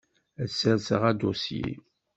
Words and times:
Ad 0.41 0.49
sserseɣ 0.51 1.01
adusyi. 1.09 1.67